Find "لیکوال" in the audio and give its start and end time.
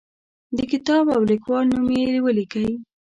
1.31-1.65